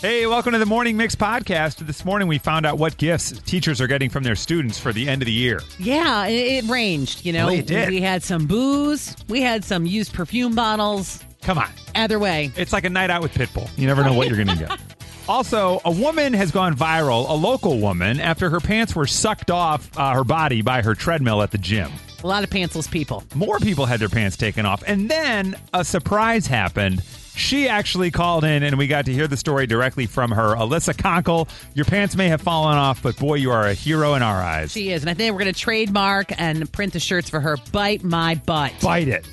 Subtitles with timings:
[0.00, 1.78] Hey, welcome to the Morning Mix podcast.
[1.78, 5.08] This morning we found out what gifts teachers are getting from their students for the
[5.08, 5.60] end of the year.
[5.80, 7.26] Yeah, it, it ranged.
[7.26, 7.88] You know, Well, it did.
[7.88, 11.24] we had some booze, we had some used perfume bottles.
[11.42, 11.68] Come on.
[11.96, 13.68] Either way, It's like a night out with Pitbull.
[13.76, 14.78] You never know what you're going to get.
[15.28, 19.90] Also, a woman has gone viral, a local woman, after her pants were sucked off
[19.98, 21.92] uh, her body by her treadmill at the gym.
[22.24, 23.22] a lot of pantsless people.
[23.34, 24.82] More people had their pants taken off.
[24.86, 27.02] And then a surprise happened.
[27.38, 30.56] She actually called in, and we got to hear the story directly from her.
[30.56, 34.22] Alyssa Konkel, your pants may have fallen off, but boy, you are a hero in
[34.22, 34.72] our eyes.
[34.72, 37.56] She is, and I think we're going to trademark and print the shirts for her.
[37.70, 38.72] Bite my butt.
[38.82, 39.24] Bite it.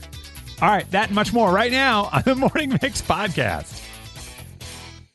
[0.61, 3.84] All right, that and much more right now on the Morning Mix podcast.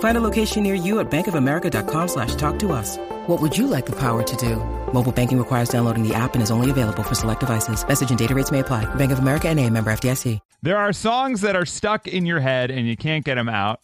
[0.00, 2.98] Find a location near you at bankofamerica.com slash talk to us.
[3.28, 4.56] What would you like the power to do?
[4.92, 7.86] Mobile banking requires downloading the app and is only available for select devices.
[7.86, 8.92] Message and data rates may apply.
[8.96, 10.40] Bank of America and a member FDIC.
[10.62, 13.80] There are songs that are stuck in your head and you can't get them out.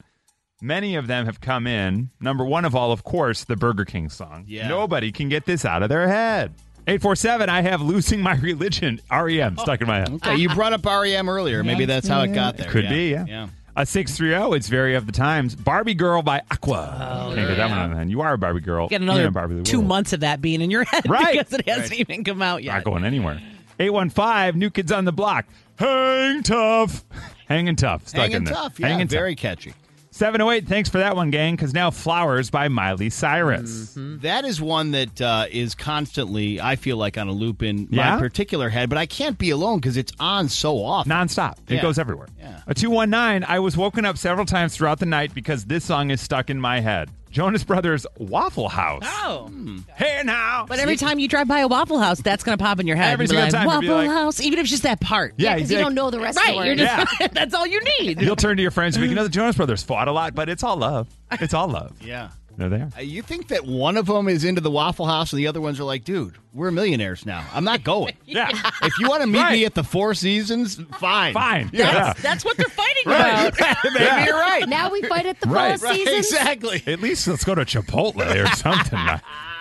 [0.60, 2.10] Many of them have come in.
[2.20, 4.44] Number one of all, of course, the Burger King song.
[4.48, 4.66] Yeah.
[4.66, 6.54] Nobody can get this out of their head.
[6.86, 10.12] 847, I have Losing My Religion, REM, stuck in my head.
[10.14, 11.62] Okay, you brought up REM earlier.
[11.62, 12.70] Maybe that's how it got there.
[12.70, 12.90] Could yeah.
[12.90, 13.24] be, yeah.
[13.26, 13.48] Yeah.
[13.76, 15.56] A 630, it's very of the times.
[15.56, 17.26] Barbie Girl by Aqua.
[17.30, 18.10] Oh, Can't get that one out of the hand.
[18.10, 18.86] You are a Barbie Girl.
[18.88, 19.88] Get You're another a Barbie of the two world.
[19.88, 21.38] months of that being in your head Right.
[21.38, 22.74] because it hasn't even come out yet.
[22.74, 23.40] Not going anywhere.
[23.80, 25.46] 815, New Kids on the Block.
[25.76, 27.04] Hang tough.
[27.48, 28.06] Hanging tough.
[28.06, 28.54] Stuck Hanging in there.
[28.54, 28.78] tough.
[28.78, 29.74] Yeah, Hanging very catchy.
[30.18, 33.94] 708, thanks for that one, gang, because now Flowers by Miley Cyrus.
[33.96, 38.12] That is one that uh, is constantly, I feel like, on a loop in Yeah?
[38.12, 41.10] my particular head, but I can't be alone because it's on so often.
[41.10, 41.54] Nonstop.
[41.66, 41.82] It Yeah.
[41.82, 42.28] goes everywhere.
[42.38, 42.60] Yeah.
[42.68, 46.20] A 219, I was woken up several times throughout the night because this song is
[46.20, 47.10] stuck in my head.
[47.34, 49.02] Jonas Brothers Waffle House.
[49.04, 49.48] Oh.
[49.48, 49.78] Hmm.
[49.96, 50.66] Hey now.
[50.68, 52.96] But every time you drive by a Waffle House, that's going to pop in your
[52.96, 53.12] head.
[53.12, 55.34] Every single like, time you'll be Waffle like- House, even if it's just that part.
[55.36, 56.50] Yeah, because he's you like- don't know the rest Right.
[56.50, 57.06] of the You're word.
[57.18, 58.22] just, that's all you need.
[58.22, 60.12] You'll turn to your friends and be like, you know, the Jonas Brothers fought a
[60.12, 61.08] lot, but it's all love.
[61.32, 61.92] It's all love.
[62.00, 62.28] Yeah.
[62.56, 62.88] They're there.
[62.96, 65.60] Uh, You think that one of them is into the Waffle House and the other
[65.60, 67.44] ones are like, dude, we're millionaires now.
[67.52, 68.14] I'm not going.
[68.26, 68.48] Yeah.
[68.82, 69.52] if you want to meet Right.
[69.52, 71.34] me at the Four Seasons, fine.
[71.34, 71.70] Fine.
[71.72, 71.92] Yeah.
[71.92, 73.48] That's, that's what they're fighting Right.
[73.48, 73.76] about.
[73.84, 74.24] Maybe Yeah.
[74.24, 74.68] you're right.
[74.68, 75.78] Now we fight at the Right.
[75.78, 76.26] Four Right, Seasons.
[76.32, 76.82] exactly.
[76.86, 78.98] At least let's go to Chipotle or something.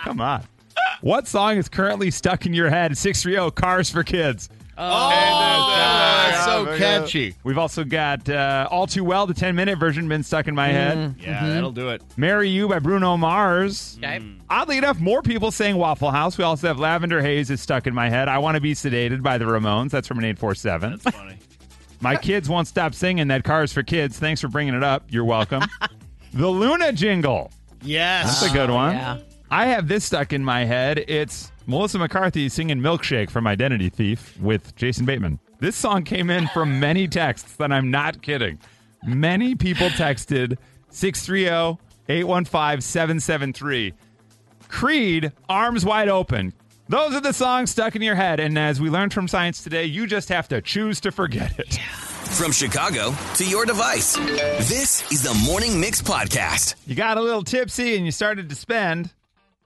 [0.04, 0.44] Come on.
[1.00, 2.96] What song is currently stuck in your head?
[2.96, 4.48] 630 Cars for Kids.
[4.76, 6.78] Oh, oh uh, that's so Yeah.
[6.78, 7.34] catchy.
[7.44, 10.68] We've also got uh, All Too Well, the 10 minute version, been stuck in my
[10.68, 10.98] mm, head.
[10.98, 11.20] Mm-hmm.
[11.20, 12.02] Yeah, that'll do it.
[12.16, 13.98] Marry You by Bruno Mars.
[14.00, 14.04] Mm.
[14.04, 14.24] Okay.
[14.50, 16.36] Oddly enough, more people saying Waffle House.
[16.38, 18.28] We also have Lavender Haze is stuck in my head.
[18.28, 19.90] I Want to Be Sedated by the Ramones.
[19.90, 20.90] That's from an 847.
[21.02, 21.38] That's funny.
[22.00, 24.18] My kids won't stop singing that Cars for Kids.
[24.18, 25.04] Thanks for bringing it up.
[25.08, 25.62] You're welcome.
[26.34, 27.50] the Luna jingle.
[27.80, 28.40] Yes.
[28.40, 28.94] That's a good oh, one.
[28.94, 29.18] yeah.
[29.50, 30.98] I have this stuck in my head.
[31.08, 35.38] It's Melissa McCarthy singing Milkshake from Identity Thief with Jason Bateman.
[35.60, 38.58] This song came in from many texts, and I'm not kidding.
[39.04, 40.58] Many people texted
[40.90, 43.94] 630 815 773.
[44.68, 46.52] Creed, Arms Wide Open.
[46.88, 48.40] Those are the songs stuck in your head.
[48.40, 51.74] And as we learned from science today, you just have to choose to forget it.
[52.34, 56.74] From Chicago to your device, this is the Morning Mix Podcast.
[56.86, 59.14] You got a little tipsy and you started to spend.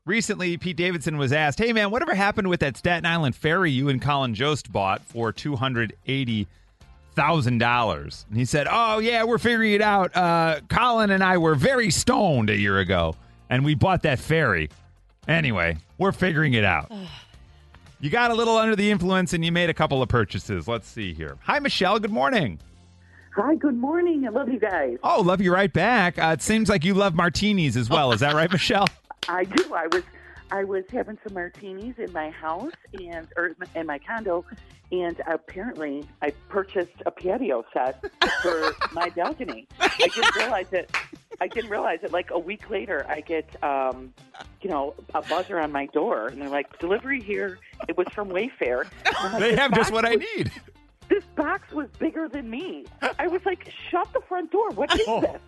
[0.08, 3.90] Recently, Pete Davidson was asked, Hey, man, whatever happened with that Staten Island ferry you
[3.90, 8.26] and Colin Jost bought for $280,000?
[8.30, 10.16] And he said, Oh, yeah, we're figuring it out.
[10.16, 13.16] Uh, Colin and I were very stoned a year ago,
[13.50, 14.70] and we bought that ferry.
[15.28, 16.90] Anyway, we're figuring it out.
[18.00, 20.66] You got a little under the influence and you made a couple of purchases.
[20.66, 21.36] Let's see here.
[21.42, 21.98] Hi, Michelle.
[21.98, 22.60] Good morning.
[23.36, 24.26] Hi, good morning.
[24.26, 24.96] I love you guys.
[25.04, 26.18] Oh, love you right back.
[26.18, 28.12] Uh, it seems like you love martinis as well.
[28.12, 28.86] Is that right, Michelle?
[29.28, 29.74] I do.
[29.74, 30.02] I was
[30.50, 34.44] I was having some martinis in my house and or in my condo,
[34.90, 38.02] and apparently I purchased a patio set
[38.42, 39.66] for my balcony.
[39.80, 40.90] I didn't realize it.
[41.40, 42.12] I didn't realize it.
[42.12, 44.14] Like a week later, I get um,
[44.62, 48.28] you know a buzzer on my door, and they're like, "Delivery here." It was from
[48.30, 48.86] Wayfair.
[49.22, 50.50] Like, They have just what I need.
[51.08, 52.86] this box was bigger than me.
[53.18, 54.70] I was like, "Shut the front door!
[54.70, 55.20] What is Oh.
[55.20, 55.40] this?"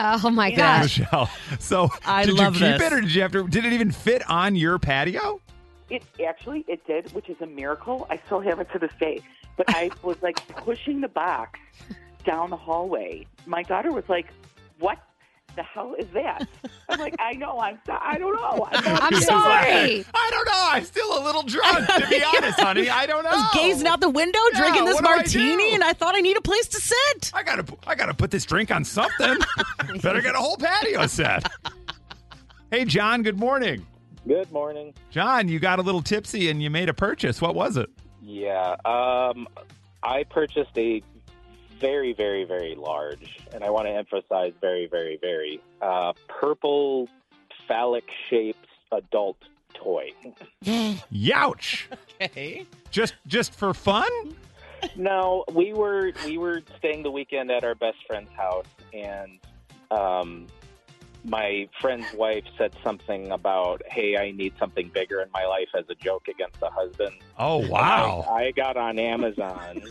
[0.00, 0.56] Oh my Yeah.
[0.80, 0.98] gosh.
[0.98, 1.30] Michelle.
[1.58, 2.82] So I did love you keep this.
[2.82, 5.40] it or did you have to did it even fit on your patio?
[5.90, 8.06] It actually it did, which is a miracle.
[8.10, 9.20] I still have it to this day.
[9.56, 11.60] But I was like pushing the box
[12.24, 13.26] down the hallway.
[13.46, 14.28] My daughter was like,
[14.78, 14.98] "What
[15.56, 16.46] the hell is that?"
[16.88, 17.58] I'm like, "I know.
[17.60, 17.78] I'm.
[17.86, 18.68] So- I don't know.
[18.70, 20.04] I'm, I'm sure." sorry.
[20.14, 20.68] I don't know.
[20.72, 22.88] I'm still a little drunk, to be honest, honey.
[22.88, 23.30] I don't know.
[23.30, 25.92] I was gazing out the window, Yeah, drinking this what do I martini, and I
[25.92, 27.32] thought I need a place to sit.
[27.34, 29.36] I gotta, I gotta put this drink on something.
[30.02, 31.50] Better get a whole patio set.
[32.70, 33.22] Hey, John.
[33.22, 33.86] Good morning,
[34.26, 34.94] Good morning.
[35.10, 35.48] John.
[35.48, 37.40] You got a little tipsy and you made a purchase.
[37.40, 37.90] What was it?
[38.22, 39.48] Yeah, um,
[40.02, 41.02] I purchased a
[41.82, 47.08] very, very, very large, and I want to emphasize very, very, very uh, purple
[47.66, 49.36] phallic shaped adult
[49.74, 50.12] toy.
[50.64, 51.86] Youch.
[52.22, 52.66] Okay.
[52.90, 54.10] Just, just for fun?
[54.96, 59.38] no, we were we were staying the weekend at our best friend's house, and
[59.90, 60.46] um,
[61.24, 65.84] my friend's wife said something about, "Hey, I need something bigger in my life" as
[65.88, 67.16] a joke against the husband.
[67.38, 68.24] Oh wow.
[68.30, 69.82] I, I got on Amazon.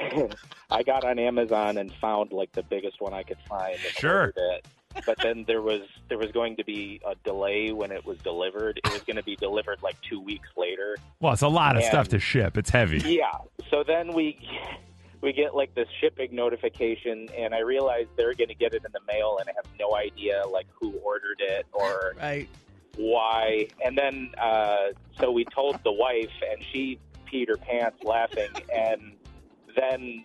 [0.70, 3.74] I got on Amazon and found like the biggest one I could find.
[3.74, 4.32] And Sure.
[4.36, 4.66] It.
[5.06, 8.80] But then there was there was going to be a delay when it was delivered.
[8.84, 10.96] It was going to be delivered like two weeks later.
[11.20, 12.56] Well, it's a lot of And- stuff to ship.
[12.56, 12.98] It's heavy.
[12.98, 13.30] Yeah.
[13.70, 14.38] So then we
[15.20, 18.92] we get like this shipping notification, and I realize they're going to get it in
[18.92, 22.48] the mail, and I have no idea like who ordered it or Right.
[22.96, 23.68] why.
[23.84, 24.88] And then, uh,
[25.20, 26.98] so we told the wife, and she
[27.30, 28.50] peed her pants laughing.
[28.74, 29.12] And
[29.78, 30.24] then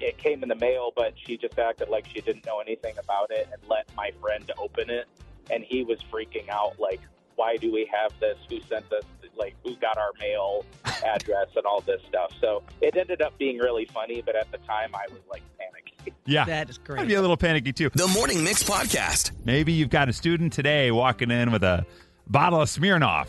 [0.00, 3.30] it came in the mail, but she just acted like she didn't know anything about
[3.30, 5.06] it and let my friend open it.
[5.50, 7.00] And he was freaking out, like,
[7.36, 8.36] why do we have this?
[8.48, 9.04] Who sent us?
[9.36, 10.64] Like, who got our mail
[11.04, 12.32] address and all this stuff?
[12.40, 16.12] So it ended up being really funny, but at the time I was like panicking.
[16.26, 16.44] Yeah.
[16.44, 17.00] That is great.
[17.00, 17.90] I'd be a little panicky too.
[17.94, 19.32] The Morning Mix Podcast.
[19.44, 21.86] Maybe you've got a student today walking in with a
[22.28, 23.28] bottle of Smirnoff,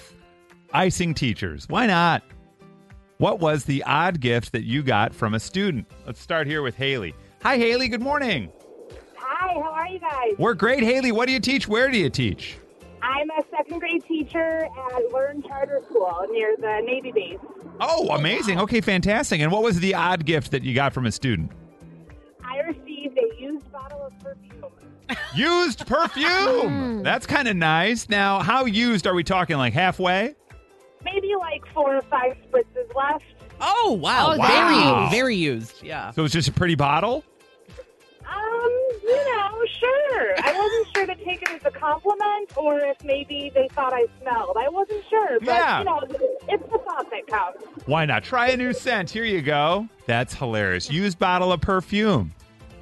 [0.73, 1.67] icing teachers.
[1.69, 2.23] Why not?
[3.23, 5.89] What was the odd gift that you got from a student?
[6.05, 7.15] Let's start here with Haley.
[7.41, 7.87] Hi, Haley.
[7.87, 8.51] Good morning.
[9.15, 10.33] Hi, how are you guys?
[10.37, 11.13] We're great, Haley.
[11.13, 11.65] What do you teach?
[11.65, 12.57] Where do you teach?
[13.01, 17.39] I'm a second grade teacher at Learn Charter School near the Navy base.
[17.79, 18.59] Oh, amazing.
[18.59, 19.39] Okay, fantastic.
[19.39, 21.49] And what was the odd gift that you got from a student?
[22.43, 24.65] I received a used bottle of perfume.
[25.33, 27.03] Used perfume.
[27.03, 28.09] That's kind of nice.
[28.09, 29.55] Now, how used are we talking?
[29.55, 30.35] Like halfway?
[31.05, 33.23] Maybe like four or five spritzes left.
[33.61, 34.33] Oh wow!
[34.33, 35.01] Oh, very wow.
[35.03, 35.11] used.
[35.11, 35.83] Very used.
[35.83, 36.11] Yeah.
[36.11, 37.23] So it's just a pretty bottle?
[38.25, 38.71] Um,
[39.03, 40.33] you know, sure.
[40.43, 44.05] I wasn't sure to take it as a compliment or if maybe they thought I
[44.21, 44.55] smelled.
[44.57, 45.79] I wasn't sure, but Yeah.
[45.79, 45.99] you know,
[46.47, 47.63] it's the thought that counts.
[47.85, 48.23] Why not?
[48.23, 49.09] Try a new scent.
[49.09, 49.87] Here you go.
[50.07, 50.89] That's hilarious.
[50.89, 52.33] Used bottle of perfume.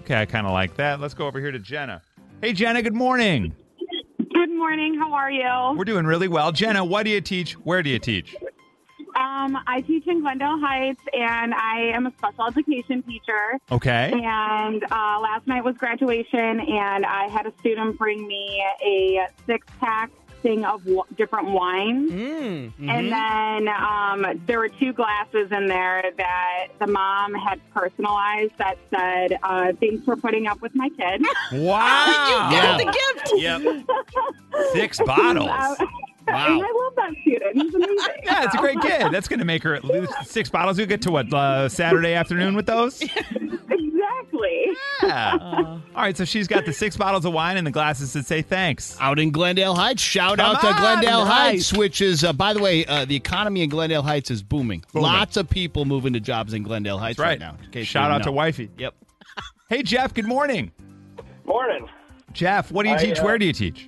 [0.03, 0.99] Okay, I kind of like that.
[0.99, 2.01] Let's go over here to Jenna.
[2.41, 3.55] Hey, Jenna, good morning.
[4.41, 4.95] Good morning.
[4.95, 5.77] How are you?
[5.77, 6.51] We're doing really well.
[6.51, 7.53] Jenna, what do you teach?
[7.53, 8.35] Where do you teach?
[9.15, 13.59] Um, I teach in Glendale Heights, and I am a special education teacher.
[13.71, 14.11] Okay.
[14.11, 19.67] And uh, last night was graduation, and I had a student bring me a six
[19.79, 20.09] pack
[20.41, 22.11] thing of w- different wines.
[22.11, 22.71] Mm.
[22.79, 28.77] And then um, there were two glasses in there that the mom had personalized that
[28.89, 31.23] said, uh, Thanks for putting up with my kid.
[31.53, 32.49] Wow.
[32.51, 33.41] you Got the gift.
[33.41, 34.71] Yep.
[34.73, 35.49] Six bottles.
[35.49, 35.75] Uh,
[36.27, 36.45] Wow.
[36.45, 37.55] And I love that student.
[37.55, 37.97] He's amazing.
[38.23, 39.11] Yeah, it's a great kid.
[39.11, 40.77] That's going to make her at least six bottles.
[40.77, 43.03] You'll get to what, uh, Saturday afternoon with those?
[44.21, 44.67] Exactly.
[45.03, 45.35] Yeah.
[45.41, 45.55] Uh,
[45.95, 48.41] All right, so she's got the six bottles of wine and the glasses that say
[48.41, 48.95] thanks.
[48.99, 50.01] Out in Glendale Heights.
[50.01, 51.31] Shout Come out to on, Glendale nice.
[51.69, 54.83] Heights, which is, uh, by the way, uh, the economy in Glendale Heights is booming.
[54.93, 55.03] Booming.
[55.11, 57.39] Lots of people moving to jobs in Glendale Heights That's right.
[57.39, 57.57] now.
[57.63, 58.33] in case Shout didn't out to know.
[58.33, 58.69] Wifey.
[58.77, 58.95] Yep.
[59.69, 60.71] Hey, Jeff, good morning.
[61.45, 61.87] Morning.
[62.33, 63.19] Jeff, what do you I, teach?
[63.19, 63.87] uh, Where do you teach?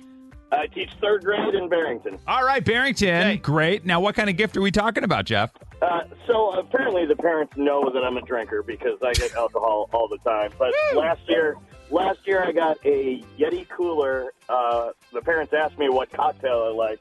[0.52, 2.18] I teach third grade in Barrington.
[2.28, 3.08] All right, Barrington.
[3.08, 3.36] Okay.
[3.38, 3.84] Great.
[3.84, 5.50] Now, what kind of gift are we talking about, Jeff?
[5.84, 10.08] Uh, so apparently the parents know that I'm a drinker because I get alcohol all
[10.08, 10.50] the time.
[10.58, 11.56] But last year,
[11.90, 14.32] last year I got a Yeti cooler.
[14.48, 17.00] Uh, the parents asked me what cocktail I like.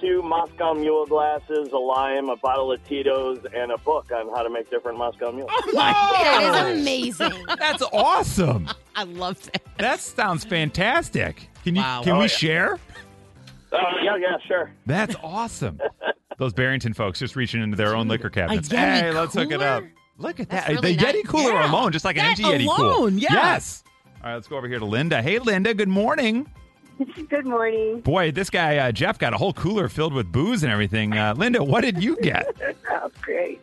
[0.00, 4.42] Two Moscow Mule glasses, a lime, a bottle of Tito's, and a book on how
[4.44, 5.50] to make different Moscow Mules.
[5.52, 7.44] Oh my That is amazing.
[7.58, 8.68] That's awesome.
[8.94, 9.62] I love that.
[9.78, 11.48] That sounds fantastic.
[11.64, 12.02] Can you Wow.
[12.04, 12.28] can Oh, we yeah.
[12.28, 12.78] share?
[13.72, 14.70] Uh, yeah, yeah, sure.
[14.86, 15.80] That's awesome.
[16.38, 18.68] Those Barrington folks just reaching into their own liquor cabinets.
[18.68, 19.80] Yeti Hey, let's hook it up.
[19.82, 19.92] cooler?
[20.18, 20.72] Look at That's that.
[20.74, 21.70] really the Yeti cooler Yeah.
[21.70, 22.88] alone, just like an That empty Yeti cooler.
[22.92, 23.32] alone, yeah.
[23.32, 23.82] Yes.
[24.22, 25.20] All right, let's go over here to Linda.
[25.22, 25.74] Hey, Linda.
[25.74, 26.46] Good morning.
[27.28, 28.00] Good morning.
[28.00, 31.16] Boy, this guy uh, Jeff got a whole cooler filled with booze and everything.
[31.16, 32.46] Uh, Linda, what did you get?
[32.90, 33.60] Oh, great.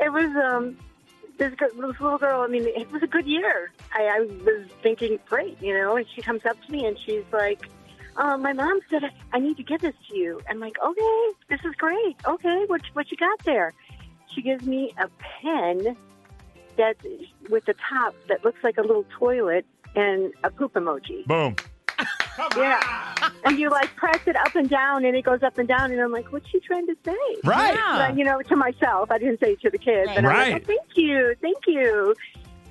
[0.00, 0.76] It was um,
[1.38, 3.70] this, gir- this little girl, I mean, it was a good year.
[3.94, 7.22] I, I was thinking, great, you know, and she comes up to me and she's
[7.32, 7.68] like,
[8.16, 9.02] uh, my mom said,
[9.32, 10.40] I need to give this to you.
[10.48, 12.16] I'm like, okay, this is great.
[12.26, 13.72] Okay, what, what you got there?
[14.34, 15.08] She gives me a
[15.42, 15.96] pen
[16.76, 16.96] that
[17.50, 21.26] with the top that looks like a little toilet and a poop emoji.
[21.26, 21.56] Boom.
[22.56, 23.30] Yeah.
[23.44, 26.00] And you like press it up and down and it goes up and down and
[26.00, 27.16] I'm like, what's she trying to say?
[27.44, 27.78] Right.
[27.92, 29.10] But, you know, to myself.
[29.10, 30.10] I didn't say it to the kids.
[30.14, 30.52] And I'm Right.
[30.54, 32.14] like, oh, thank you, thank you.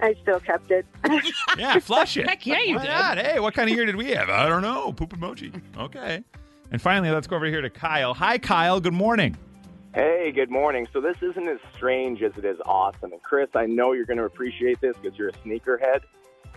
[0.02, 0.86] I still kept it.
[1.58, 2.28] Yeah, flush it.
[2.28, 2.88] Heck yeah, you Why did.
[2.90, 3.18] not?
[3.18, 4.30] Hey, what kind of year did we have?
[4.30, 4.94] I don't know.
[4.94, 5.62] Poop emoji.
[5.78, 6.24] Okay.
[6.72, 8.14] And finally, let's go over here to Kyle.
[8.14, 8.80] Hi, Kyle.
[8.80, 9.38] Good morning.
[9.94, 10.88] Hey, good morning.
[10.94, 13.12] So this isn't as strange as it is awesome.
[13.12, 16.02] And Chris, I know you're going to appreciate this because you're a sneakerhead.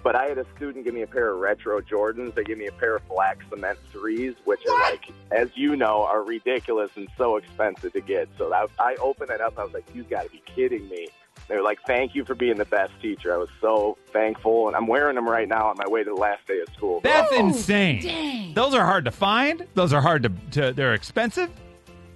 [0.05, 2.35] But I had a student give me a pair of retro Jordans.
[2.35, 6.03] They gave me a pair of black cement threes, which are like, as you know,
[6.05, 8.29] are ridiculous and so expensive to get.
[8.39, 9.59] So that, I opened it up.
[9.59, 11.09] I was like, "You've got to be kidding me!"
[11.49, 14.77] They were like, "Thank you for being the best teacher." I was so thankful, and
[14.77, 17.01] I'm wearing them right now on my way to the last day of school.
[17.03, 18.55] That's oh, insane.
[18.55, 19.67] Those are hard to find.
[19.75, 21.51] Those are hard to, to they're expensive.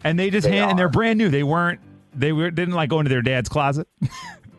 [0.04, 1.28] And they just They hand, and they're brand new.
[1.28, 1.80] They weren't,
[2.14, 3.88] they were, didn't like go into their dad's closet.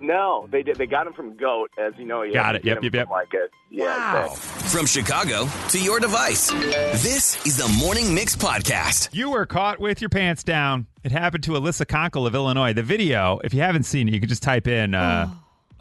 [0.02, 0.78] No, they did.
[0.78, 2.22] They got him from Goat, as you know.
[2.24, 2.60] You Got it.
[2.60, 4.26] to get Yep, 'em yep, from, Like a yeah.
[4.26, 4.70] exactly.
[4.70, 9.10] From Chicago to your device, this is the Morning Mix Podcast.
[9.14, 10.88] You were caught with your pants down.
[11.04, 12.74] It happened to Alyssa Konkel of Illinois.
[12.74, 15.28] The video, if you haven't seen it, you can just type in uh,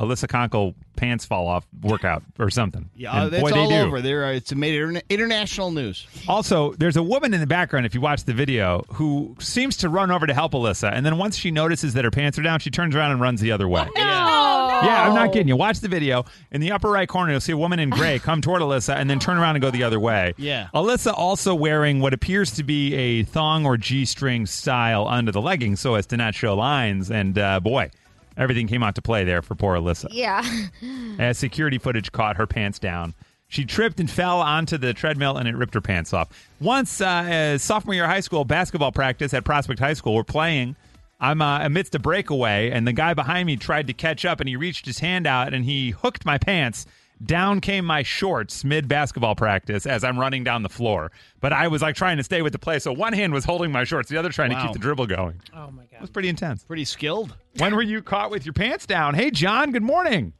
[0.01, 2.89] Alyssa Konkel pants fall off workout or something.
[2.97, 3.75] Yeah, And that's boy, they all do.
[3.77, 4.01] over.
[4.01, 6.07] There, uh, it's made interna- international news.
[6.27, 9.89] Also, there's a woman in the background, if you watch the video, who seems to
[9.89, 10.91] run over to help Alyssa.
[10.93, 13.41] And then once she notices that her pants are down, she turns around and runs
[13.41, 13.87] the other way.
[13.97, 15.57] Yeah, I'm not kidding you.
[15.57, 16.25] Watch the video.
[16.53, 19.11] In the upper right corner, you'll see a woman in gray come toward Alyssa and
[19.11, 20.35] then turn around and go the other way.
[20.37, 20.69] Yeah.
[20.75, 25.41] Alyssa also wearing what appears to be a thong or G string style under the
[25.41, 27.11] leggings so as to not show lines.
[27.11, 27.91] And uh, boy,
[28.39, 30.09] everything came out to play there for poor Alyssa.
[30.11, 30.43] Yeah.
[31.19, 33.15] As security footage caught her pants down.
[33.49, 36.29] She tripped and fell onto the treadmill and it ripped her pants off.
[36.61, 40.23] Once, uh, as sophomore year of high school basketball practice at Prospect High School, we're
[40.23, 40.77] playing.
[41.19, 44.49] I'm uh, amidst a breakaway, and the guy behind me tried to catch up, and
[44.49, 46.87] he reached his hand out and he hooked my pants.
[47.25, 51.11] Down came my shorts mid basketball practice as I'm running down the floor.
[51.41, 53.73] But I was like trying to stay with the play, so one hand was holding
[53.73, 55.41] my shorts, the other trying to keep the dribble going.
[55.55, 55.95] Oh my god.
[55.95, 56.63] It was pretty intense.
[56.63, 57.37] Pretty skilled.
[57.57, 59.15] When were you caught with your pants down?
[59.15, 60.33] Hey, John, good morning.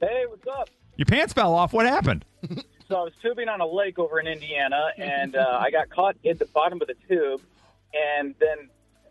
[0.00, 0.70] Hey, what's up?
[0.96, 1.72] Your pants fell off.
[1.72, 2.24] What happened?
[2.86, 6.16] So I was tubing on a lake over in Indiana, and uh, I got caught
[6.28, 7.40] at the bottom of the tube,
[7.94, 8.68] and then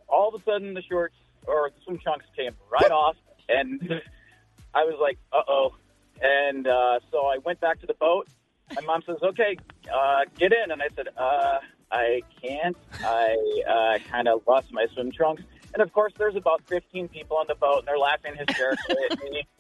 [0.08, 1.16] all of a sudden the shorts
[1.48, 3.16] or the swim trunks came right off,
[3.50, 3.82] and
[4.76, 5.76] I was like, "Uh oh!"
[6.22, 8.28] And uh, so I went back to the boat.
[8.76, 9.58] My mom says, "Okay,
[9.94, 11.60] uh, get in," and I said, uh,
[11.92, 12.78] "I can't.
[13.04, 13.36] I
[13.70, 15.44] uh, kind of lost my swim trunks."
[15.74, 19.24] And of course, there's about 15 people on the boat, and they're laughing hysterically at
[19.24, 19.44] me.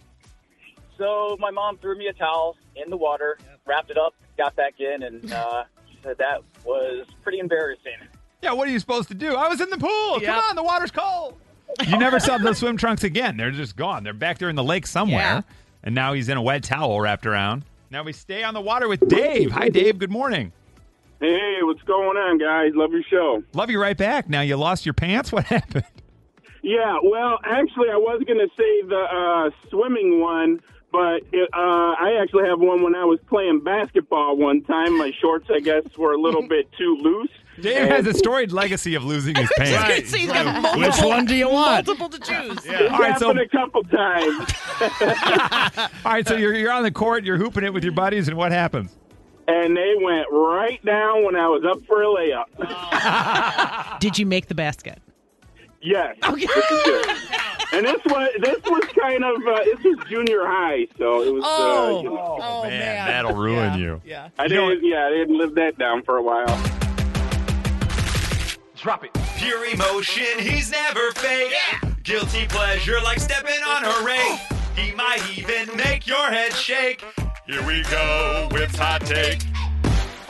[0.95, 4.79] So my mom threw me a towel in the water, wrapped it up, got back
[4.79, 7.97] in, and uh, she said that was pretty embarrassing.
[8.43, 9.35] Yeah, what are you supposed to do?
[9.35, 10.19] I was in the pool.
[10.19, 11.39] Come on, the water's cold.
[11.87, 13.37] You never saw those swim trunks again.
[13.37, 14.03] They're just gone.
[14.03, 15.17] They're back there in the lake somewhere.
[15.17, 15.41] Yeah.
[15.83, 17.65] And now he's in a wet towel wrapped around.
[17.91, 19.51] Now we stay on the water with Dave.
[19.51, 19.99] Hi, Dave.
[19.99, 20.51] Good morning.
[21.19, 22.71] Hey, what's going on, guys?
[22.75, 23.43] Love your show.
[23.53, 24.29] Love you right back.
[24.29, 25.31] Now you lost your pants.
[25.33, 25.85] What happened?
[26.63, 30.61] Yeah, well, actually, I was going to say the uh, swimming one,
[30.93, 31.57] but it, uh,
[31.99, 34.97] I actually have one when I was playing basketball one time.
[34.97, 37.29] My shorts, I guess, were a little bit too loose.
[37.59, 40.09] Dave has a storied legacy of losing his pants.
[40.11, 41.85] So he's got multiple, Which one do you want?
[41.87, 42.65] multiple to choose.
[42.65, 44.53] It All right, so- happened a couple times.
[46.05, 48.37] All right, so you're, you're on the court, you're hooping it with your buddies, and
[48.37, 48.95] what happens?
[49.45, 53.99] and they went right down when I was up for a layup.
[53.99, 55.01] Did you make the basket?
[55.81, 56.15] Yes.
[56.23, 56.47] Okay.
[57.73, 57.85] This is good.
[57.85, 61.43] And this was this was kind of uh, this was junior high, so it was.
[61.45, 61.97] Oh.
[61.97, 63.07] uh, you know, Oh, man.
[63.07, 64.01] That'll ruin you.
[64.05, 64.29] Yeah.
[64.37, 64.83] I didn't.
[64.85, 66.45] Yeah, I didn't live that down for a while.
[68.75, 69.11] Drop it.
[69.37, 71.53] Pure emotion, he's never fake.
[72.03, 74.39] Guilty pleasure like stepping on a rake.
[74.75, 77.03] He might even make your head shake.
[77.47, 79.39] Here we go with hot take.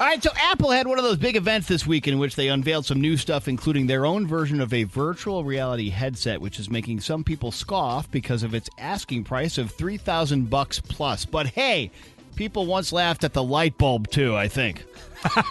[0.03, 2.49] All right, so Apple had one of those big events this week in which they
[2.49, 6.69] unveiled some new stuff, including their own version of a virtual reality headset, which is
[6.69, 11.23] making some people scoff because of its asking price of three thousand bucks plus.
[11.23, 11.89] But hey,
[12.35, 14.35] people once laughed at the light bulb too.
[14.35, 14.85] I think.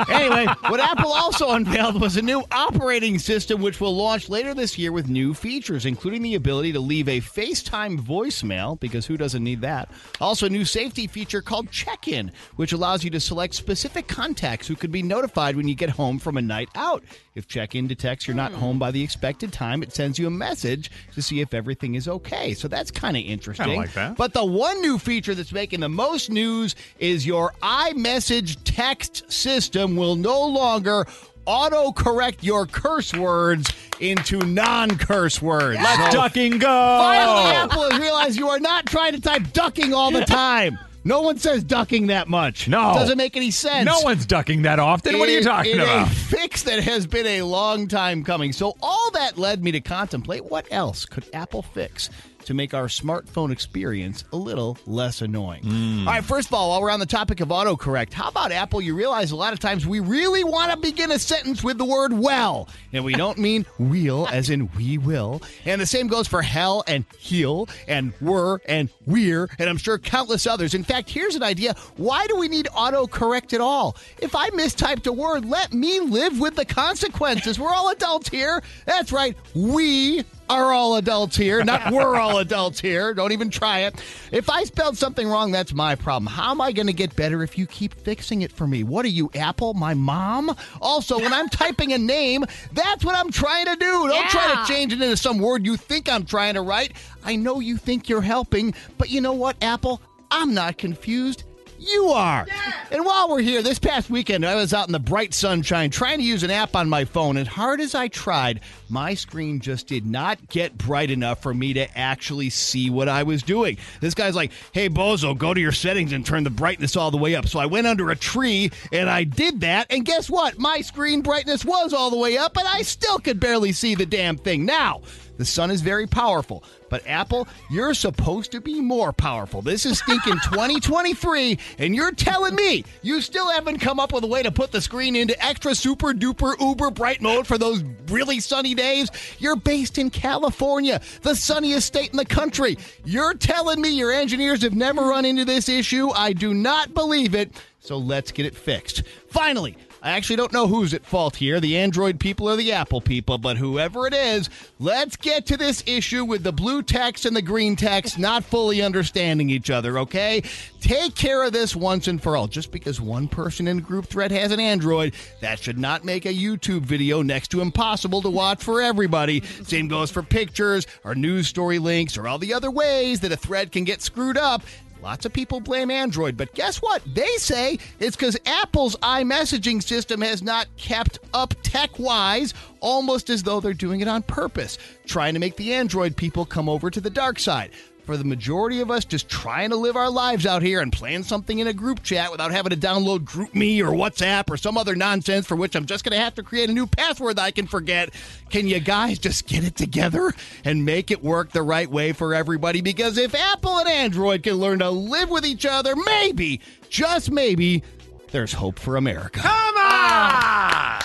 [0.09, 4.79] Anyway, what Apple also unveiled was a new operating system which will launch later this
[4.79, 9.43] year with new features, including the ability to leave a FaceTime voicemail, because who doesn't
[9.43, 9.91] need that?
[10.21, 14.67] Also, a new safety feature called Check In, which allows you to select specific contacts
[14.67, 17.03] who could be notified when you get home from a night out.
[17.35, 18.59] If Check In detects you're not hmm.
[18.59, 22.07] home by the expected time, it sends you a message to see if everything is
[22.07, 22.53] okay.
[22.55, 23.77] So that's kind of interesting.
[23.77, 24.17] like that.
[24.17, 29.62] But the one new feature that's making the most news is your iMessage text system
[29.71, 31.07] will no longer
[31.47, 35.79] auto-correct your curse words into non-curse words.
[35.79, 36.67] Let So ducking go.
[36.67, 40.79] Finally, Apple has realized you are not trying to type ducking all the time.
[41.05, 42.69] No one says ducking that much.
[42.69, 42.95] No.
[42.95, 43.87] Doesn't make any sense.
[43.87, 45.19] No one's ducking that often.
[45.19, 46.07] What are you talking in about?
[46.07, 48.53] A fix that has been a long time coming.
[48.53, 52.09] So all that led me to contemplate what else could Apple fix
[52.47, 55.63] to make our smartphone experience a little less annoying.
[55.63, 56.09] Hmm.
[56.09, 58.81] All right, first of all, while we're on the topic of autocorrect, how about Apple?
[58.81, 61.85] You realize a lot of times we really want to begin a sentence with the
[61.85, 65.43] word well, and we don't mean we'll as in we will.
[65.65, 69.99] And the same goes for hell and heal and were and we're, and I'm sure
[69.99, 70.75] countless others.
[70.75, 71.75] In fact, here's an idea.
[71.97, 73.97] Why do we need autocorrect at all?
[74.19, 77.59] If I mistyped a word, let me live with the consequences.
[77.59, 78.63] We're all adults here.
[78.87, 79.37] That's right.
[79.55, 83.15] We are all adults here, not we're all adults here.
[83.15, 83.95] Don't even try it.
[84.31, 86.27] If I spelled something wrong, that's my problem.
[86.27, 88.85] How am I going to get better if you keep fixing it for me?
[88.85, 89.75] What are you, Apple?
[89.75, 90.55] My mom?
[90.81, 94.09] Also, when I'm typing a name, that's what I'm trying to do.
[94.09, 96.93] Don't try to change it into some word you think I'm trying to write.
[97.25, 100.01] I know you think you're helping, but you know what, Apple?
[100.31, 101.45] I'm not confused.
[101.79, 102.47] You are.
[102.93, 106.19] And while we're here, this past weekend, I was out in the bright sunshine trying
[106.19, 107.39] to use an app on my phone.
[107.39, 111.73] And hard as I tried, my screen just did not get bright enough for me
[111.73, 113.79] to actually see what I was doing.
[114.03, 117.17] This guy's like, hey, Bozo, go to your settings and turn the brightness all the
[117.17, 117.49] way up.
[117.49, 119.87] So I went under a tree and I did that.
[119.89, 120.59] And guess what?
[120.59, 124.05] My screen brightness was all the way up, but I still could barely see the
[124.05, 124.67] damn thing.
[124.67, 125.01] Now,
[125.43, 129.61] the sun is very powerful, but Apple, you're supposed to be more powerful.
[129.61, 134.29] This is stinking 2023, and you're telling me you still haven't come up with a
[134.29, 138.39] way to put the screen into extra super duper uber bright mode for those really
[138.39, 139.11] sunny days?
[139.41, 142.79] You're based in California, the sunniest state in the country.
[143.05, 146.11] You're telling me your engineers have never run into this issue?
[146.11, 147.51] I do not believe it.
[147.81, 149.03] So let's get it fixed.
[149.27, 153.01] Finally, I actually don't know who's at fault here, the Android people or the Apple
[153.01, 157.37] people, but whoever it is, let's get to this issue with the blue text and
[157.37, 160.43] the green text not fully understanding each other, okay?
[160.81, 162.49] Take care of this once and for all.
[162.49, 166.27] Just because one person in a group thread has an Android, that should not make
[166.27, 169.41] a YouTube video next to impossible to watch for everybody.
[169.63, 173.37] Same goes for pictures or news story links or all the other ways that a
[173.37, 174.63] thread can get screwed up.
[175.03, 177.03] Lots of people blame Android, but guess what?
[177.13, 183.43] They say it's because Apple's iMessaging system has not kept up tech wise, almost as
[183.43, 187.01] though they're doing it on purpose, trying to make the Android people come over to
[187.01, 187.73] the dark side.
[188.05, 191.23] For the majority of us just trying to live our lives out here and plan
[191.23, 194.97] something in a group chat without having to download GroupMe or WhatsApp or some other
[194.97, 197.53] nonsense for which I'm just going to have to create a new password that I
[197.53, 198.11] can forget.
[198.51, 200.33] Can you guys just get it together
[200.65, 202.81] and make it work the right way for everybody?
[202.81, 207.85] Because if Apple and Android can learn to live with each other, maybe, just maybe,
[208.33, 209.41] there's hope for America.
[209.41, 211.01] Come on!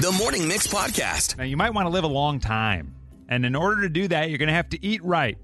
[0.00, 1.36] The Morning Mix Podcast.
[1.36, 2.94] Now, you might want to live a long time.
[3.28, 5.36] And in order to do that, you're going to have to eat right.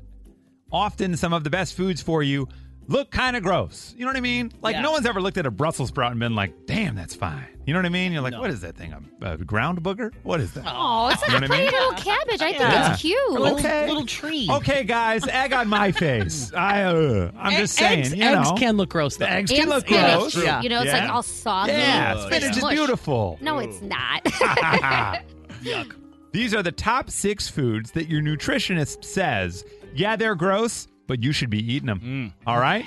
[0.74, 2.48] Often, some of the best foods for you
[2.88, 3.94] look kind of gross.
[3.96, 4.52] You know what I mean?
[4.60, 4.82] Like, Yeah.
[4.82, 7.46] no one's ever looked at a Brussels sprout and been like, damn, that's fine.
[7.64, 8.12] You know what I mean?
[8.12, 8.92] You're like, what is that thing?
[9.22, 10.12] A, a ground booger?
[10.24, 10.64] What is that?
[10.66, 11.72] Oh, it's like You a know what I pretty mean?
[11.72, 12.42] little cabbage.
[12.42, 12.92] I think Yeah.
[12.92, 13.30] it's cute.
[13.30, 13.86] Little, Okay.
[13.86, 14.48] little tree.
[14.50, 16.52] Okay, guys, egg on my face.
[16.52, 19.26] I, uh, I'm just saying, eggs, you eggs can look gross, though.
[19.26, 20.18] The eggs can look spinach.
[20.18, 20.36] gross.
[20.44, 20.60] Yeah.
[20.60, 21.04] You know, it's Yeah.
[21.04, 21.72] like all soggy.
[21.72, 23.38] Yeah, It's spinach is beautiful.
[23.40, 24.24] No, it's not.
[25.62, 25.94] Yuck.
[26.32, 31.32] These are the top six foods that your nutritionist says, yeah, they're gross, but you
[31.32, 32.00] should be eating them.
[32.00, 32.32] Mm.
[32.46, 32.84] All right?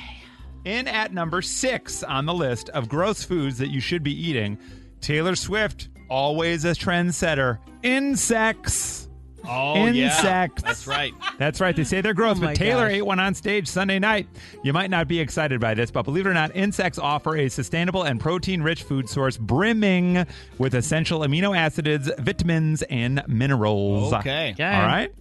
[0.66, 4.58] In at number six on the list of gross foods that you should be eating,
[5.02, 9.04] Taylor Swift, always a trendsetter, insects.
[9.50, 10.62] Oh, Insects.
[10.62, 10.68] yeah.
[10.68, 11.14] That's right.
[11.40, 11.74] That's right.
[11.74, 12.96] They say they're gross, Oh but Taylor gosh.
[12.98, 14.28] ate one on stage Sunday night.
[14.62, 17.48] You might not be excited by this, but believe it or not, insects offer a
[17.48, 20.26] sustainable and protein rich food source brimming
[20.58, 24.12] with essential amino acids, vitamins, and minerals.
[24.16, 24.52] Okay.
[24.52, 24.66] Okay.
[24.66, 25.14] All right.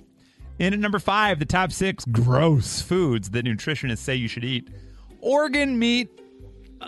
[0.58, 4.68] In at number five, the top six gross foods that nutritionists say you should eat
[5.20, 6.08] organ meat,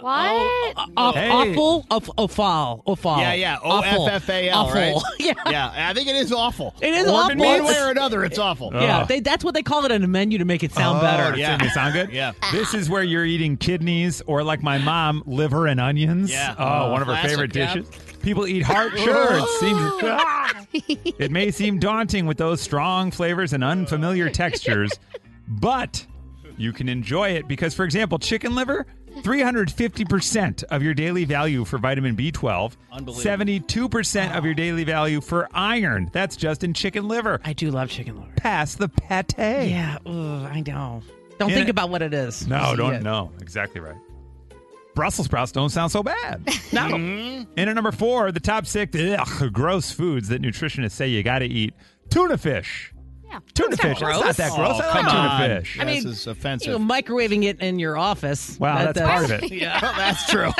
[0.00, 0.74] What?
[0.96, 1.28] Off, Hey.
[1.30, 1.86] Awful?
[1.90, 2.82] Off, awful.
[2.86, 3.18] Awful.
[3.18, 3.58] Yeah, yeah.
[3.62, 4.08] O Awful.
[4.08, 4.74] F F A L, Awful.
[4.80, 4.96] right?
[5.18, 5.32] yeah.
[5.50, 6.74] Yeah, I think it is awful.
[6.80, 7.36] It is One- awful.
[7.38, 8.70] One way or another, it's awful.
[8.72, 11.00] Yeah, they, that's what they call it on a menu to make it sound Oh,
[11.02, 11.36] better.
[11.36, 11.62] Yeah.
[11.62, 12.10] it sound good?
[12.10, 12.32] Yeah.
[12.52, 16.30] This is where you're eating kidneys or, like my mom, liver and onions.
[16.30, 16.54] Yeah.
[16.58, 17.74] Oh, one of her favorite yeah.
[17.74, 17.90] dishes.
[18.22, 18.92] People eat heart.
[18.98, 20.02] Sure, it seems.
[20.72, 24.92] it may seem daunting with those strong flavors and unfamiliar textures,
[25.48, 26.06] but
[26.56, 28.86] you can enjoy it because, for example, chicken liver.
[29.22, 32.74] 350% of your daily value for vitamin B12.
[32.92, 36.08] 72% of your daily value for iron.
[36.12, 37.40] That's just in chicken liver.
[37.44, 38.30] I do love chicken liver.
[38.36, 39.70] Pass the pate.
[39.70, 41.02] Yeah, ugh, I know.
[41.38, 42.46] Don't In think it- about what it is.
[42.46, 42.94] No, Just eat don't.
[42.94, 43.02] it.
[43.02, 43.96] No, exactly right.
[44.98, 46.42] Brussels sprouts don't sound so bad.
[46.72, 46.94] No.
[46.96, 51.38] In at number four, the top six ugh, gross foods that nutritionists say you got
[51.38, 51.72] to eat:
[52.10, 52.92] tuna fish.
[53.26, 53.38] Yeah.
[53.54, 54.00] Tuna That's not fish.
[54.00, 54.80] That's not that gross.
[54.82, 55.48] Oh, I like come tuna on.
[55.62, 55.78] fish.
[55.80, 56.72] I mean, this is offensive.
[56.72, 58.58] You know, microwaving it in your office.
[58.58, 59.52] Wow, that- that's part of it.
[59.52, 59.78] Yeah.
[59.80, 60.50] Well, that's true.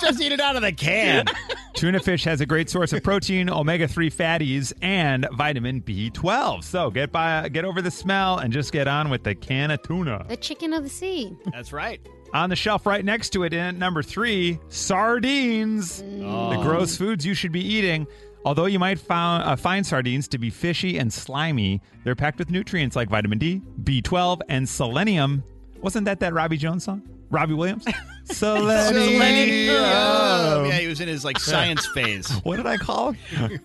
[0.00, 1.26] Just eat it out of the can.
[1.74, 6.64] Tuna fish has a great source of protein, omega three fatties, and vitamin B twelve.
[6.64, 9.82] So get by, get over the smell, and just get on with the can of
[9.82, 10.24] tuna.
[10.28, 11.36] The chicken of the sea.
[11.52, 12.00] That's right.
[12.34, 16.02] On the shelf right next to it, in at number three, sardines.
[16.02, 18.06] The gross foods you should be eating.
[18.44, 22.50] Although you might found, uh, find sardines to be fishy and slimy, they're packed with
[22.50, 25.42] nutrients like vitamin D, B12, and selenium.
[25.80, 27.02] Wasn't that that Robbie Jones song?
[27.30, 27.84] Robbie Williams?
[28.24, 29.74] selenium.
[29.74, 32.30] Yeah, he was in his like science phase.
[32.44, 33.60] What did I call him?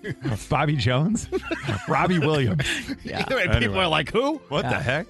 [0.50, 1.28] Bobby Jones?
[1.88, 2.66] Robbie Williams.
[3.04, 3.24] Yeah.
[3.24, 3.78] People Anyway.
[3.78, 4.38] are like, who?
[4.50, 5.08] What the heck?